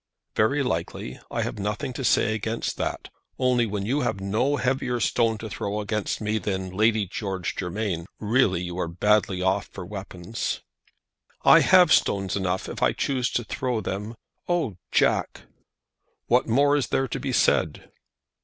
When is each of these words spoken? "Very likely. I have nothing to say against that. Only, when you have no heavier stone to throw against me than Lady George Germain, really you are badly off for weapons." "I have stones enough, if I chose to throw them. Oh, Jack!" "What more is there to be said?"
"Very 0.35 0.63
likely. 0.63 1.19
I 1.29 1.43
have 1.43 1.59
nothing 1.59 1.93
to 1.93 2.03
say 2.03 2.33
against 2.33 2.75
that. 2.77 3.09
Only, 3.37 3.67
when 3.67 3.85
you 3.85 4.01
have 4.01 4.19
no 4.19 4.55
heavier 4.55 4.99
stone 4.99 5.37
to 5.37 5.47
throw 5.47 5.79
against 5.79 6.19
me 6.19 6.39
than 6.39 6.71
Lady 6.71 7.05
George 7.05 7.55
Germain, 7.55 8.07
really 8.17 8.63
you 8.63 8.79
are 8.79 8.87
badly 8.87 9.43
off 9.43 9.67
for 9.67 9.85
weapons." 9.85 10.61
"I 11.43 11.59
have 11.59 11.93
stones 11.93 12.35
enough, 12.35 12.67
if 12.67 12.81
I 12.81 12.93
chose 12.93 13.29
to 13.29 13.43
throw 13.43 13.79
them. 13.79 14.15
Oh, 14.49 14.77
Jack!" 14.91 15.41
"What 16.25 16.47
more 16.47 16.75
is 16.75 16.87
there 16.87 17.07
to 17.07 17.19
be 17.19 17.31
said?" 17.31 17.91